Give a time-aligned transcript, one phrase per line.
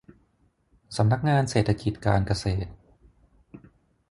[0.97, 2.69] สำนักงานเศรษฐกิจการเกษตร